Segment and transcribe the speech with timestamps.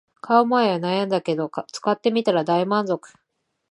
[0.19, 3.11] 買う前は悩んだけど使ってみたら大満足